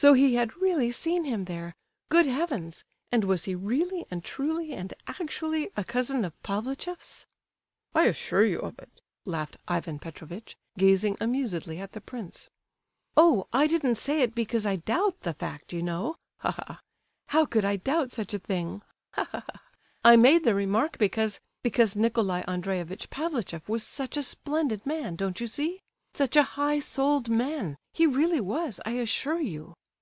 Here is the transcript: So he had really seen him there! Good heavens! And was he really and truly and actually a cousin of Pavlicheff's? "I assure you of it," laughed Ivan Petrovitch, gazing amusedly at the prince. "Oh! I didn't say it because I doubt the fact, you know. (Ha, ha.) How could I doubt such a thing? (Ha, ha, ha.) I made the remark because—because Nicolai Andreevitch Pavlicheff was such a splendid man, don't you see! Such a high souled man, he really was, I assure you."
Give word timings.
So 0.00 0.14
he 0.14 0.34
had 0.34 0.56
really 0.56 0.90
seen 0.92 1.24
him 1.26 1.44
there! 1.44 1.74
Good 2.08 2.24
heavens! 2.24 2.84
And 3.12 3.22
was 3.24 3.44
he 3.44 3.54
really 3.54 4.06
and 4.10 4.24
truly 4.24 4.72
and 4.72 4.94
actually 5.06 5.68
a 5.76 5.84
cousin 5.84 6.24
of 6.24 6.42
Pavlicheff's? 6.42 7.26
"I 7.94 8.04
assure 8.04 8.42
you 8.46 8.60
of 8.60 8.78
it," 8.78 9.02
laughed 9.26 9.58
Ivan 9.68 9.98
Petrovitch, 9.98 10.56
gazing 10.78 11.18
amusedly 11.20 11.80
at 11.82 11.92
the 11.92 12.00
prince. 12.00 12.48
"Oh! 13.14 13.46
I 13.52 13.66
didn't 13.66 13.96
say 13.96 14.22
it 14.22 14.34
because 14.34 14.64
I 14.64 14.76
doubt 14.76 15.20
the 15.20 15.34
fact, 15.34 15.74
you 15.74 15.82
know. 15.82 16.16
(Ha, 16.38 16.52
ha.) 16.52 16.80
How 17.28 17.44
could 17.44 17.66
I 17.66 17.76
doubt 17.76 18.10
such 18.10 18.32
a 18.32 18.38
thing? 18.38 18.80
(Ha, 19.16 19.24
ha, 19.30 19.44
ha.) 19.52 19.62
I 20.02 20.16
made 20.16 20.44
the 20.44 20.54
remark 20.54 20.96
because—because 20.96 21.94
Nicolai 21.94 22.42
Andreevitch 22.48 23.10
Pavlicheff 23.10 23.68
was 23.68 23.82
such 23.86 24.16
a 24.16 24.22
splendid 24.22 24.86
man, 24.86 25.14
don't 25.14 25.42
you 25.42 25.46
see! 25.46 25.82
Such 26.14 26.36
a 26.36 26.42
high 26.56 26.78
souled 26.78 27.28
man, 27.28 27.76
he 27.92 28.06
really 28.06 28.40
was, 28.40 28.80
I 28.86 28.92
assure 28.92 29.42
you." 29.42 29.74